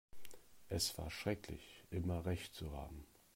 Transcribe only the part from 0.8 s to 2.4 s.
war schrecklich, immer